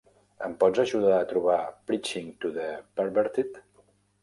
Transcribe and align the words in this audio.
Em 0.45 0.53
pots 0.63 0.81
ajudar 0.83 1.11
a 1.17 1.27
trobar 1.33 1.59
Preaching 1.91 2.33
to 2.47 2.53
the 2.59 2.73
Perverted? 3.03 3.63